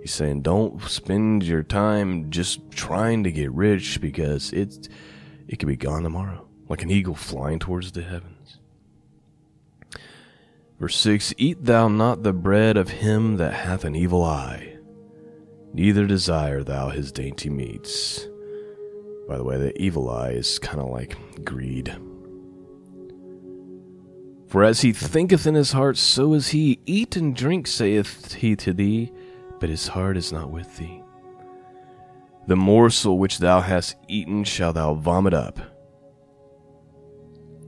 He's 0.01 0.13
saying, 0.13 0.41
don't 0.41 0.81
spend 0.83 1.43
your 1.43 1.63
time 1.63 2.29
just 2.29 2.69
trying 2.71 3.23
to 3.23 3.31
get 3.31 3.51
rich 3.53 4.01
because 4.01 4.51
it's 4.51 4.89
it 5.47 5.59
could 5.59 5.69
be 5.69 5.77
gone 5.77 6.03
tomorrow, 6.03 6.45
like 6.67 6.83
an 6.83 6.91
eagle 6.91 7.15
flying 7.15 7.59
towards 7.59 7.93
the 7.93 8.01
heavens. 8.01 8.36
Verse 10.79 10.97
6 10.97 11.33
Eat 11.37 11.63
thou 11.63 11.87
not 11.87 12.23
the 12.23 12.33
bread 12.33 12.77
of 12.77 12.89
him 12.89 13.37
that 13.37 13.53
hath 13.53 13.83
an 13.83 13.95
evil 13.95 14.23
eye 14.23 14.77
neither 15.77 16.07
desire 16.07 16.63
thou 16.63 16.89
his 16.89 17.11
dainty 17.11 17.49
meats. 17.49 18.27
By 19.27 19.37
the 19.37 19.43
way, 19.43 19.57
the 19.57 19.79
evil 19.79 20.09
eye 20.09 20.31
is 20.31 20.57
kind 20.59 20.79
of 20.79 20.89
like 20.89 21.15
greed. 21.45 21.95
For 24.47 24.63
as 24.63 24.81
he 24.81 24.93
thinketh 24.93 25.45
in 25.45 25.53
his 25.53 25.73
heart, 25.73 25.97
so 25.97 26.33
is 26.33 26.49
he. 26.49 26.79
Eat 26.85 27.15
and 27.15 27.35
drink, 27.35 27.67
saith 27.67 28.33
he 28.33 28.55
to 28.55 28.73
thee, 28.73 29.11
but 29.59 29.69
his 29.69 29.89
heart 29.89 30.17
is 30.17 30.31
not 30.31 30.49
with 30.49 30.77
thee. 30.77 31.03
The 32.47 32.55
morsel 32.55 33.19
which 33.19 33.39
thou 33.39 33.59
hast 33.61 33.97
eaten 34.07 34.45
shall 34.45 34.71
thou 34.73 34.93
vomit 34.93 35.33
up, 35.33 35.59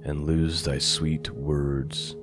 and 0.03 0.23
lose 0.23 0.63
thy 0.63 0.77
sweet 0.77 1.29
words. 1.29 2.15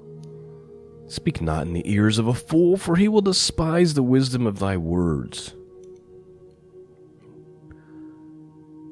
Speak 1.09 1.41
not 1.41 1.67
in 1.67 1.73
the 1.73 1.89
ears 1.91 2.19
of 2.19 2.27
a 2.27 2.35
fool, 2.35 2.77
for 2.77 2.97
he 2.97 3.09
will 3.09 3.21
despise 3.21 3.95
the 3.95 4.03
wisdom 4.03 4.47
of 4.47 4.59
thy 4.59 4.77
words. 4.77 5.55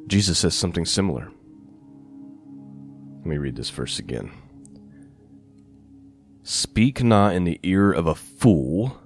Jesus 0.06 0.38
says 0.38 0.54
something 0.54 0.84
similar. 0.84 1.30
Let 3.18 3.26
me 3.26 3.38
read 3.38 3.56
this 3.56 3.70
verse 3.70 3.98
again. 3.98 4.30
Speak 6.42 7.02
not 7.02 7.34
in 7.34 7.44
the 7.44 7.58
ear 7.62 7.90
of 7.90 8.06
a 8.06 8.14
fool, 8.14 9.00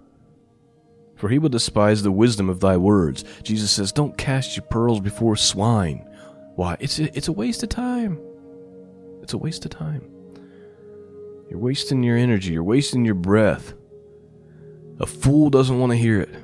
for 1.15 1.29
he 1.29 1.39
will 1.39 1.49
despise 1.49 2.03
the 2.03 2.13
wisdom 2.13 2.51
of 2.51 2.61
thy 2.61 2.77
words. 2.77 3.25
Jesus 3.43 3.71
says, 3.71 3.93
Don't 3.93 4.19
cast 4.19 4.57
your 4.57 4.67
pearls 4.67 5.01
before 5.01 5.37
swine. 5.37 6.05
Why? 6.57 6.77
It's 6.81 6.99
a, 6.99 7.17
it's 7.17 7.29
a 7.29 7.33
waste 7.33 7.63
of 7.63 7.69
time. 7.69 8.21
It's 9.23 9.33
a 9.33 9.39
waste 9.39 9.65
of 9.65 9.71
time. 9.71 10.11
You're 11.49 11.59
wasting 11.59 12.03
your 12.03 12.17
energy, 12.17 12.53
you're 12.53 12.65
wasting 12.65 13.05
your 13.05 13.15
breath. 13.15 13.75
A 15.01 15.07
fool 15.07 15.49
doesn't 15.49 15.79
want 15.79 15.93
to 15.93 15.97
hear 15.97 16.21
it. 16.21 16.35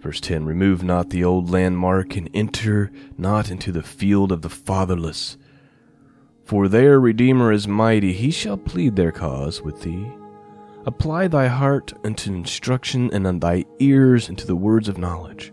Verse 0.00 0.20
10 0.20 0.44
Remove 0.44 0.82
not 0.82 1.10
the 1.10 1.24
old 1.24 1.50
landmark, 1.50 2.16
and 2.16 2.30
enter 2.32 2.92
not 3.16 3.50
into 3.50 3.72
the 3.72 3.82
field 3.82 4.30
of 4.30 4.42
the 4.42 4.48
fatherless. 4.48 5.36
For 6.44 6.68
their 6.68 7.00
Redeemer 7.00 7.52
is 7.52 7.66
mighty, 7.66 8.12
he 8.12 8.30
shall 8.30 8.56
plead 8.56 8.96
their 8.96 9.12
cause 9.12 9.60
with 9.60 9.82
thee. 9.82 10.08
Apply 10.86 11.28
thy 11.28 11.48
heart 11.48 11.92
unto 12.04 12.32
instruction, 12.32 13.10
and 13.12 13.26
on 13.26 13.40
thy 13.40 13.64
ears 13.80 14.28
unto 14.28 14.46
the 14.46 14.56
words 14.56 14.88
of 14.88 14.96
knowledge. 14.96 15.52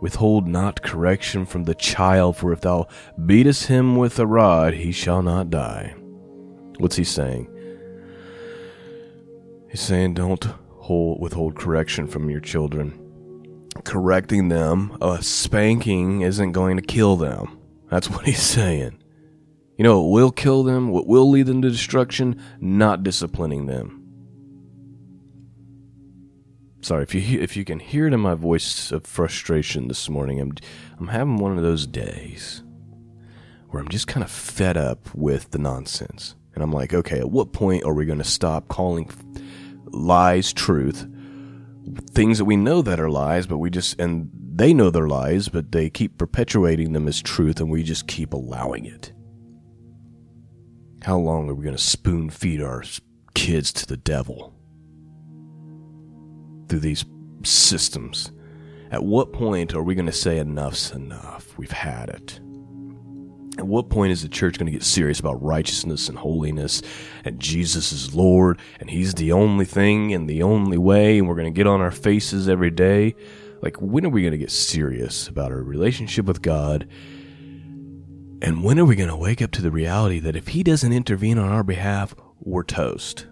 Withhold 0.00 0.46
not 0.46 0.82
correction 0.82 1.46
from 1.46 1.64
the 1.64 1.74
child, 1.74 2.36
for 2.36 2.52
if 2.52 2.60
thou 2.60 2.86
beatest 3.24 3.66
him 3.66 3.96
with 3.96 4.18
a 4.18 4.26
rod, 4.26 4.74
he 4.74 4.92
shall 4.92 5.22
not 5.22 5.50
die. 5.50 5.94
What's 6.78 6.96
he 6.96 7.04
saying? 7.04 7.48
He's 9.70 9.80
saying, 9.80 10.14
don't 10.14 10.44
hold, 10.70 11.20
withhold 11.20 11.56
correction 11.56 12.06
from 12.06 12.30
your 12.30 12.40
children 12.40 13.06
correcting 13.84 14.48
them, 14.48 14.96
a 15.00 15.22
spanking 15.22 16.22
isn't 16.22 16.52
going 16.52 16.76
to 16.76 16.82
kill 16.82 17.16
them. 17.16 17.58
That's 17.90 18.10
what 18.10 18.26
he's 18.26 18.42
saying. 18.42 18.98
You 19.76 19.84
know, 19.84 20.06
it 20.06 20.10
will 20.10 20.32
kill 20.32 20.62
them, 20.62 20.88
what 20.90 21.06
will 21.06 21.30
lead 21.30 21.46
them 21.46 21.62
to 21.62 21.70
destruction, 21.70 22.40
not 22.60 23.02
disciplining 23.02 23.66
them. 23.66 23.95
Sorry 26.86 27.02
if 27.02 27.16
you 27.16 27.40
if 27.40 27.56
you 27.56 27.64
can 27.64 27.80
hear 27.80 28.06
it 28.06 28.12
in 28.12 28.20
my 28.20 28.34
voice 28.34 28.92
of 28.92 29.04
frustration 29.04 29.88
this 29.88 30.08
morning. 30.08 30.40
I'm 30.40 30.54
I'm 31.00 31.08
having 31.08 31.38
one 31.38 31.56
of 31.56 31.64
those 31.64 31.84
days 31.84 32.62
where 33.70 33.82
I'm 33.82 33.88
just 33.88 34.06
kind 34.06 34.22
of 34.22 34.30
fed 34.30 34.76
up 34.76 35.12
with 35.12 35.50
the 35.50 35.58
nonsense, 35.58 36.36
and 36.54 36.62
I'm 36.62 36.70
like, 36.70 36.94
okay, 36.94 37.18
at 37.18 37.28
what 37.28 37.52
point 37.52 37.82
are 37.82 37.92
we 37.92 38.06
going 38.06 38.18
to 38.20 38.24
stop 38.24 38.68
calling 38.68 39.10
lies 39.86 40.52
truth 40.52 41.08
things 42.12 42.38
that 42.38 42.44
we 42.44 42.56
know 42.56 42.82
that 42.82 43.00
are 43.00 43.10
lies, 43.10 43.48
but 43.48 43.58
we 43.58 43.68
just, 43.68 43.98
and 44.00 44.30
they 44.32 44.72
know 44.72 44.88
they're 44.88 45.08
lies, 45.08 45.48
but 45.48 45.72
they 45.72 45.90
keep 45.90 46.18
perpetuating 46.18 46.92
them 46.92 47.08
as 47.08 47.20
truth, 47.20 47.58
and 47.58 47.68
we 47.68 47.82
just 47.82 48.06
keep 48.06 48.32
allowing 48.32 48.86
it. 48.86 49.12
How 51.02 51.18
long 51.18 51.48
are 51.48 51.54
we 51.54 51.64
going 51.64 51.76
to 51.76 51.82
spoon 51.82 52.30
feed 52.30 52.62
our 52.62 52.84
kids 53.34 53.72
to 53.72 53.86
the 53.86 53.96
devil? 53.96 54.55
Through 56.68 56.80
these 56.80 57.04
systems. 57.42 58.32
At 58.90 59.04
what 59.04 59.32
point 59.32 59.74
are 59.74 59.82
we 59.82 59.94
going 59.94 60.06
to 60.06 60.12
say 60.12 60.38
enough's 60.38 60.92
enough? 60.92 61.56
We've 61.58 61.70
had 61.70 62.08
it. 62.08 62.40
At 63.58 63.66
what 63.66 63.88
point 63.88 64.12
is 64.12 64.22
the 64.22 64.28
church 64.28 64.58
going 64.58 64.66
to 64.66 64.72
get 64.72 64.82
serious 64.82 65.18
about 65.18 65.42
righteousness 65.42 66.08
and 66.08 66.18
holiness 66.18 66.82
and 67.24 67.40
Jesus 67.40 67.90
is 67.90 68.14
Lord 68.14 68.60
and 68.80 68.90
He's 68.90 69.14
the 69.14 69.32
only 69.32 69.64
thing 69.64 70.12
and 70.12 70.28
the 70.28 70.42
only 70.42 70.76
way 70.76 71.18
and 71.18 71.26
we're 71.26 71.36
going 71.36 71.52
to 71.52 71.56
get 71.56 71.66
on 71.66 71.80
our 71.80 71.90
faces 71.90 72.48
every 72.48 72.70
day? 72.70 73.14
Like, 73.62 73.80
when 73.80 74.04
are 74.04 74.10
we 74.10 74.22
going 74.22 74.32
to 74.32 74.38
get 74.38 74.50
serious 74.50 75.28
about 75.28 75.50
our 75.50 75.62
relationship 75.62 76.26
with 76.26 76.42
God? 76.42 76.86
And 78.42 78.62
when 78.62 78.78
are 78.78 78.84
we 78.84 78.96
going 78.96 79.08
to 79.08 79.16
wake 79.16 79.40
up 79.40 79.50
to 79.52 79.62
the 79.62 79.70
reality 79.70 80.20
that 80.20 80.36
if 80.36 80.48
He 80.48 80.62
doesn't 80.62 80.92
intervene 80.92 81.38
on 81.38 81.50
our 81.50 81.64
behalf, 81.64 82.14
we're 82.38 82.62
toast? 82.62 83.26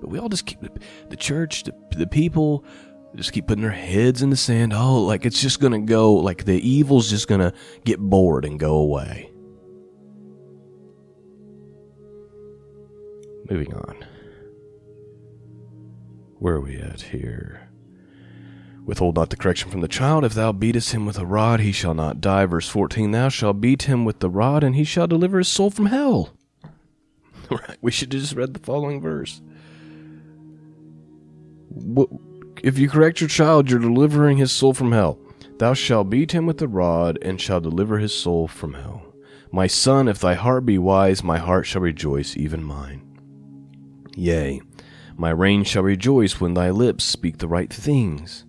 But 0.00 0.10
we 0.10 0.18
all 0.18 0.28
just 0.28 0.46
keep 0.46 0.60
the 1.08 1.16
church, 1.16 1.64
the, 1.64 1.74
the 1.96 2.06
people, 2.06 2.64
just 3.14 3.32
keep 3.32 3.46
putting 3.46 3.62
their 3.62 3.70
heads 3.70 4.22
in 4.22 4.30
the 4.30 4.36
sand. 4.36 4.72
Oh, 4.74 5.02
like 5.02 5.24
it's 5.24 5.40
just 5.40 5.60
going 5.60 5.72
to 5.72 5.80
go, 5.80 6.12
like 6.14 6.44
the 6.44 6.60
evil's 6.68 7.08
just 7.08 7.28
going 7.28 7.40
to 7.40 7.52
get 7.84 7.98
bored 7.98 8.44
and 8.44 8.58
go 8.58 8.74
away. 8.76 9.32
Moving 13.50 13.74
on. 13.74 14.04
Where 16.38 16.56
are 16.56 16.60
we 16.60 16.76
at 16.76 17.00
here? 17.00 17.70
Withhold 18.84 19.16
not 19.16 19.30
the 19.30 19.36
correction 19.36 19.70
from 19.70 19.80
the 19.80 19.88
child. 19.88 20.24
If 20.24 20.34
thou 20.34 20.52
beatest 20.52 20.92
him 20.92 21.06
with 21.06 21.18
a 21.18 21.26
rod, 21.26 21.60
he 21.60 21.72
shall 21.72 21.94
not 21.94 22.20
die. 22.20 22.46
Verse 22.46 22.68
14 22.68 23.10
Thou 23.10 23.28
shalt 23.28 23.60
beat 23.60 23.82
him 23.82 24.04
with 24.04 24.20
the 24.20 24.30
rod, 24.30 24.62
and 24.62 24.76
he 24.76 24.84
shall 24.84 25.06
deliver 25.06 25.38
his 25.38 25.48
soul 25.48 25.70
from 25.70 25.86
hell. 25.86 26.36
right, 27.50 27.78
we 27.80 27.90
should 27.90 28.12
have 28.12 28.22
just 28.22 28.34
read 28.34 28.54
the 28.54 28.60
following 28.60 29.00
verse. 29.00 29.40
If 32.62 32.78
you 32.78 32.88
correct 32.88 33.20
your 33.20 33.28
child, 33.28 33.70
you're 33.70 33.78
delivering 33.78 34.38
his 34.38 34.52
soul 34.52 34.72
from 34.72 34.92
hell. 34.92 35.18
Thou 35.58 35.74
shalt 35.74 36.10
beat 36.10 36.32
him 36.32 36.46
with 36.46 36.58
the 36.58 36.68
rod, 36.68 37.18
and 37.22 37.40
shall 37.40 37.60
deliver 37.60 37.98
his 37.98 38.12
soul 38.14 38.48
from 38.48 38.74
hell. 38.74 39.14
My 39.52 39.66
son, 39.66 40.08
if 40.08 40.18
thy 40.18 40.34
heart 40.34 40.66
be 40.66 40.78
wise, 40.78 41.22
my 41.22 41.38
heart 41.38 41.66
shall 41.66 41.82
rejoice, 41.82 42.36
even 42.36 42.62
mine. 42.62 43.02
Yea, 44.14 44.60
my 45.16 45.30
reign 45.30 45.64
shall 45.64 45.82
rejoice 45.82 46.40
when 46.40 46.54
thy 46.54 46.70
lips 46.70 47.04
speak 47.04 47.38
the 47.38 47.48
right 47.48 47.72
things. 47.72 48.44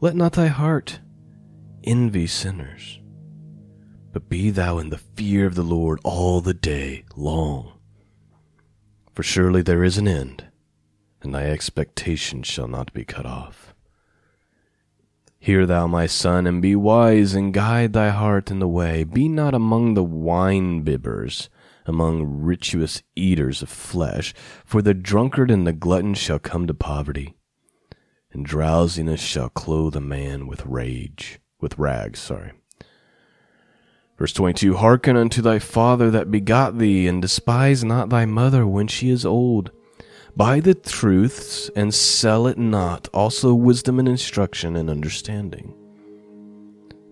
Let 0.00 0.14
not 0.14 0.34
thy 0.34 0.48
heart 0.48 1.00
envy 1.82 2.26
sinners, 2.26 3.00
but 4.12 4.28
be 4.28 4.50
thou 4.50 4.78
in 4.78 4.90
the 4.90 4.98
fear 4.98 5.46
of 5.46 5.54
the 5.54 5.62
Lord 5.62 6.00
all 6.04 6.40
the 6.40 6.54
day 6.54 7.04
long. 7.16 7.72
For 9.14 9.22
surely 9.22 9.62
there 9.62 9.84
is 9.84 9.98
an 9.98 10.08
end 10.08 10.44
and 11.24 11.34
thy 11.34 11.46
expectation 11.46 12.42
shall 12.42 12.68
not 12.68 12.92
be 12.92 13.04
cut 13.04 13.26
off. 13.26 13.74
Hear 15.38 15.66
thou, 15.66 15.86
my 15.86 16.06
son, 16.06 16.46
and 16.46 16.62
be 16.62 16.76
wise, 16.76 17.34
and 17.34 17.52
guide 17.52 17.92
thy 17.92 18.10
heart 18.10 18.50
in 18.50 18.60
the 18.60 18.68
way. 18.68 19.04
Be 19.04 19.28
not 19.28 19.54
among 19.54 19.94
the 19.94 20.02
wine 20.02 20.82
bibbers, 20.84 21.48
among 21.84 22.42
rituous 22.42 23.02
eaters 23.14 23.60
of 23.60 23.68
flesh, 23.68 24.32
for 24.64 24.80
the 24.80 24.94
drunkard 24.94 25.50
and 25.50 25.66
the 25.66 25.72
glutton 25.72 26.14
shall 26.14 26.38
come 26.38 26.66
to 26.66 26.74
poverty, 26.74 27.36
and 28.32 28.46
drowsiness 28.46 29.20
shall 29.20 29.50
clothe 29.50 29.96
a 29.96 30.00
man 30.00 30.46
with 30.46 30.64
rage, 30.64 31.40
with 31.60 31.78
rags, 31.78 32.20
sorry. 32.20 32.52
Verse 34.16 34.32
22 34.32 34.76
Hearken 34.76 35.16
unto 35.16 35.42
thy 35.42 35.58
father 35.58 36.10
that 36.10 36.30
begot 36.30 36.78
thee, 36.78 37.06
and 37.06 37.20
despise 37.20 37.84
not 37.84 38.08
thy 38.08 38.24
mother 38.24 38.66
when 38.66 38.86
she 38.86 39.10
is 39.10 39.26
old 39.26 39.70
Buy 40.36 40.58
the 40.58 40.74
truths 40.74 41.70
and 41.76 41.94
sell 41.94 42.48
it 42.48 42.58
not, 42.58 43.08
also 43.14 43.54
wisdom 43.54 44.00
and 44.00 44.08
instruction 44.08 44.74
and 44.74 44.90
understanding. 44.90 45.72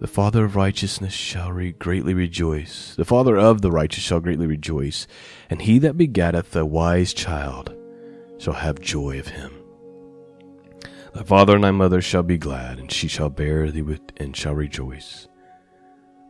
The 0.01 0.09
father 0.09 0.45
of 0.45 0.57
righteousness 0.57 1.13
shall 1.13 1.53
re- 1.53 1.71
greatly 1.71 2.15
rejoice. 2.15 2.97
The 2.97 3.05
father 3.05 3.37
of 3.37 3.63
the 3.63 3.71
righteous 3.71 4.03
shall 4.03 4.19
greatly 4.19 4.49
rejoice, 4.49 5.07
and 5.49 5.63
he 5.63 5.79
that 5.79 5.97
begetteth 5.97 6.57
a 6.57 6.67
wise 6.67 7.15
child 7.15 7.73
shall 8.39 8.55
have 8.55 8.81
joy 8.81 9.21
of 9.21 9.29
him. 9.29 9.53
Thy 11.15 11.23
father 11.23 11.55
and 11.55 11.63
thy 11.63 11.71
mother 11.71 12.03
shall 12.03 12.25
be 12.25 12.39
glad, 12.39 12.81
and 12.81 12.91
she 12.91 13.07
shall 13.07 13.31
bear 13.31 13.71
thee 13.71 13.83
with, 13.83 14.01
and 14.17 14.37
shall 14.37 14.55
rejoice. 14.55 15.29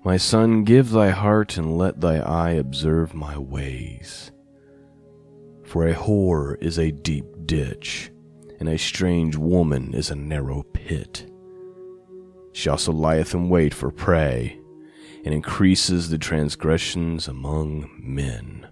My 0.04 0.18
son, 0.18 0.64
give 0.64 0.90
thy 0.90 1.08
heart 1.08 1.56
and 1.56 1.78
let 1.78 2.02
thy 2.02 2.18
eye 2.18 2.50
observe 2.50 3.14
my 3.14 3.38
ways. 3.38 4.30
For 5.72 5.86
a 5.86 5.94
whore 5.94 6.62
is 6.62 6.78
a 6.78 6.90
deep 6.90 7.24
ditch, 7.46 8.12
and 8.60 8.68
a 8.68 8.76
strange 8.76 9.36
woman 9.36 9.94
is 9.94 10.10
a 10.10 10.14
narrow 10.14 10.64
pit. 10.64 11.24
She 12.52 12.68
also 12.68 12.92
lieth 12.92 13.32
in 13.32 13.48
wait 13.48 13.72
for 13.72 13.90
prey, 13.90 14.60
and 15.24 15.32
increases 15.32 16.10
the 16.10 16.18
transgressions 16.18 17.26
among 17.26 17.88
men. 17.98 18.66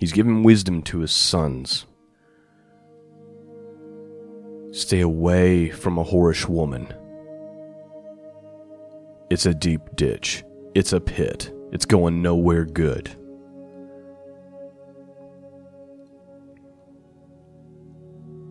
He's 0.00 0.10
given 0.10 0.42
wisdom 0.42 0.82
to 0.82 0.98
his 0.98 1.12
sons. 1.12 1.86
Stay 4.72 5.02
away 5.02 5.70
from 5.70 5.98
a 5.98 6.04
whorish 6.04 6.48
woman. 6.48 6.92
It's 9.30 9.46
a 9.46 9.54
deep 9.54 9.82
ditch. 9.94 10.42
It's 10.74 10.92
a 10.92 11.00
pit. 11.00 11.52
It's 11.70 11.86
going 11.86 12.22
nowhere 12.22 12.64
good. 12.64 13.16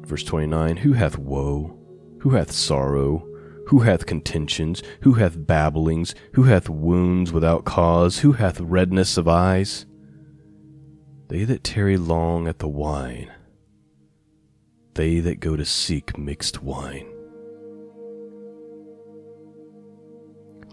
Verse 0.05 0.23
29 0.23 0.77
Who 0.77 0.93
hath 0.93 1.17
woe? 1.17 1.77
Who 2.19 2.31
hath 2.31 2.51
sorrow? 2.51 3.27
Who 3.67 3.79
hath 3.79 4.05
contentions? 4.05 4.83
Who 5.01 5.13
hath 5.13 5.47
babblings? 5.47 6.13
Who 6.33 6.43
hath 6.43 6.69
wounds 6.69 7.31
without 7.31 7.63
cause? 7.63 8.19
Who 8.19 8.33
hath 8.33 8.59
redness 8.59 9.17
of 9.17 9.27
eyes? 9.27 9.85
They 11.29 11.45
that 11.45 11.63
tarry 11.63 11.95
long 11.95 12.49
at 12.49 12.59
the 12.59 12.67
wine, 12.67 13.31
they 14.95 15.21
that 15.21 15.39
go 15.39 15.55
to 15.55 15.63
seek 15.63 16.17
mixed 16.17 16.61
wine. 16.61 17.07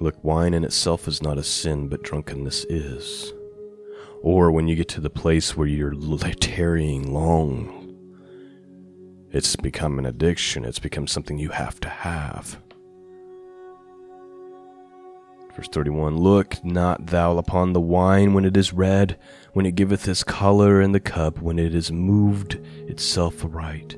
Look, 0.00 0.22
wine 0.24 0.54
in 0.54 0.64
itself 0.64 1.06
is 1.06 1.22
not 1.22 1.38
a 1.38 1.44
sin, 1.44 1.86
but 1.88 2.02
drunkenness 2.02 2.64
is. 2.68 3.32
Or 4.20 4.50
when 4.50 4.66
you 4.66 4.74
get 4.74 4.88
to 4.88 5.00
the 5.00 5.10
place 5.10 5.56
where 5.56 5.68
you're 5.68 5.94
tarrying 6.40 7.12
long 7.12 7.77
it's 9.32 9.56
become 9.56 9.98
an 9.98 10.06
addiction, 10.06 10.64
it's 10.64 10.78
become 10.78 11.06
something 11.06 11.38
you 11.38 11.50
have 11.50 11.80
to 11.80 11.88
have. 11.88 12.60
Verse 15.54 15.68
31 15.68 16.16
Look 16.16 16.64
not 16.64 17.06
thou 17.06 17.36
upon 17.36 17.72
the 17.72 17.80
wine 17.80 18.32
when 18.32 18.44
it 18.44 18.56
is 18.56 18.72
red, 18.72 19.18
when 19.52 19.66
it 19.66 19.74
giveth 19.74 20.06
its 20.06 20.22
color, 20.22 20.80
in 20.80 20.92
the 20.92 21.00
cup 21.00 21.40
when 21.42 21.58
it 21.58 21.74
is 21.74 21.90
moved 21.90 22.54
itself 22.86 23.44
aright. 23.44 23.96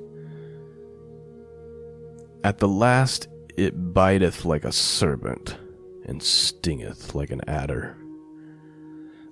At 2.42 2.58
the 2.58 2.68
last 2.68 3.28
it 3.56 3.92
biteth 3.92 4.46
like 4.46 4.64
a 4.64 4.72
serpent, 4.72 5.58
and 6.06 6.22
stingeth 6.22 7.14
like 7.14 7.30
an 7.30 7.42
adder. 7.46 7.96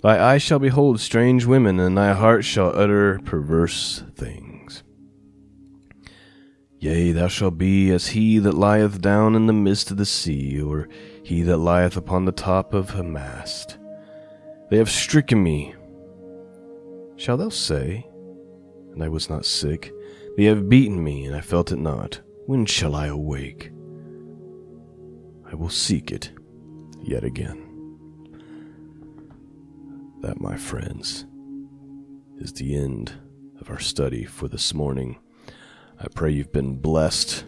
Thy 0.03 0.21
eyes 0.21 0.43
shall 0.43 0.59
behold 0.59 1.01
strange 1.01 1.47
women, 1.47 1.81
and 1.81 1.97
thy 1.97 2.13
heart 2.13 2.45
shall 2.45 2.79
utter 2.79 3.21
perverse 3.25 4.05
things. 4.15 4.48
Yea, 6.81 7.11
thou 7.11 7.27
shalt 7.27 7.59
be 7.59 7.91
as 7.91 8.09
he 8.09 8.39
that 8.39 8.55
lieth 8.55 9.01
down 9.01 9.35
in 9.35 9.47
the 9.47 9.53
midst 9.53 9.91
of 9.91 9.97
the 9.97 10.07
sea, 10.07 10.61
or 10.61 10.89
he 11.25 11.43
that 11.43 11.57
lieth 11.57 11.97
upon 11.97 12.25
the 12.25 12.33
top 12.33 12.73
of 12.73 12.95
a 12.95 13.03
mast. 13.03 13.79
They 14.71 14.77
have 14.77 14.91
stricken 14.91 15.43
me. 15.43 15.75
Shall 17.17 17.37
thou 17.37 17.49
say, 17.49 18.07
and 18.93 19.03
I 19.03 19.09
was 19.09 19.29
not 19.29 19.45
sick? 19.45 19.93
They 20.37 20.45
have 20.45 20.69
beaten 20.69 21.03
me, 21.03 21.25
and 21.25 21.35
I 21.35 21.41
felt 21.41 21.73
it 21.73 21.79
not. 21.79 22.21
When 22.47 22.65
shall 22.65 22.95
I 22.95 23.07
awake? 23.07 23.73
I 25.51 25.57
will 25.57 25.71
seek 25.71 26.13
it 26.13 26.31
yet 27.03 27.25
again. 27.25 27.65
That, 30.21 30.41
my 30.41 30.57
friends, 30.57 31.27
is 32.39 32.53
the 32.53 32.77
end 32.77 33.13
of 33.61 33.69
our 33.69 33.81
study 33.81 34.25
for 34.25 34.47
this 34.47 34.73
morning. 34.73 35.19
I 36.01 36.07
pray 36.07 36.31
you've 36.31 36.53
been 36.53 36.77
blessed 36.77 37.45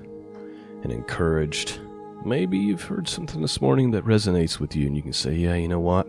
and 0.82 0.90
encouraged. 0.90 1.78
Maybe 2.24 2.58
you've 2.58 2.82
heard 2.82 3.06
something 3.08 3.40
this 3.40 3.60
morning 3.60 3.92
that 3.92 4.04
resonates 4.04 4.58
with 4.58 4.74
you, 4.74 4.88
and 4.88 4.96
you 4.96 5.02
can 5.02 5.12
say, 5.12 5.34
Yeah, 5.34 5.54
you 5.54 5.68
know 5.68 5.78
what? 5.78 6.08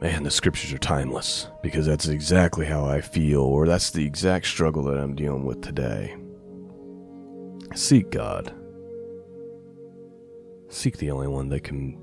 Man, 0.00 0.22
the 0.22 0.30
scriptures 0.30 0.72
are 0.72 0.78
timeless 0.78 1.48
because 1.62 1.84
that's 1.84 2.08
exactly 2.08 2.64
how 2.64 2.86
I 2.86 3.02
feel, 3.02 3.42
or 3.42 3.66
that's 3.66 3.90
the 3.90 4.06
exact 4.06 4.46
struggle 4.46 4.82
that 4.84 4.98
I'm 4.98 5.14
dealing 5.14 5.44
with 5.44 5.60
today. 5.60 6.16
Seek 7.74 8.10
God. 8.10 8.54
Seek 10.70 10.96
the 10.96 11.10
only 11.10 11.28
one 11.28 11.50
that 11.50 11.62
can 11.62 11.98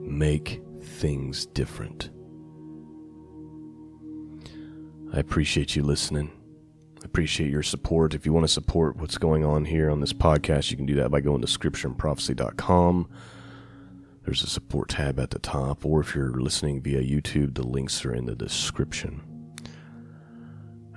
make 0.00 0.62
things 0.80 1.46
different. 1.46 2.10
I 5.12 5.18
appreciate 5.18 5.74
you 5.74 5.82
listening 5.82 6.37
appreciate 7.04 7.50
your 7.50 7.62
support. 7.62 8.14
If 8.14 8.26
you 8.26 8.32
want 8.32 8.44
to 8.44 8.52
support 8.52 8.96
what's 8.96 9.18
going 9.18 9.44
on 9.44 9.64
here 9.64 9.90
on 9.90 10.00
this 10.00 10.12
podcast, 10.12 10.70
you 10.70 10.76
can 10.76 10.86
do 10.86 10.96
that 10.96 11.10
by 11.10 11.20
going 11.20 11.40
to 11.40 11.46
scriptureandprophecy.com. 11.46 13.08
There's 14.24 14.42
a 14.42 14.46
support 14.46 14.90
tab 14.90 15.18
at 15.18 15.30
the 15.30 15.38
top, 15.38 15.86
or 15.86 16.00
if 16.00 16.14
you're 16.14 16.32
listening 16.32 16.82
via 16.82 17.02
YouTube, 17.02 17.54
the 17.54 17.66
links 17.66 18.04
are 18.04 18.14
in 18.14 18.26
the 18.26 18.34
description. 18.34 19.22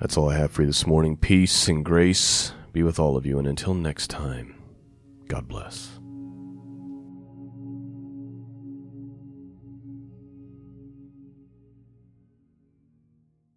That's 0.00 0.16
all 0.16 0.28
I 0.28 0.36
have 0.36 0.50
for 0.50 0.62
you 0.62 0.66
this 0.66 0.86
morning. 0.86 1.16
Peace 1.16 1.68
and 1.68 1.84
grace 1.84 2.52
be 2.72 2.82
with 2.82 2.98
all 2.98 3.16
of 3.16 3.24
you, 3.24 3.38
and 3.38 3.46
until 3.46 3.74
next 3.74 4.10
time, 4.10 4.54
God 5.28 5.48
bless. 5.48 6.01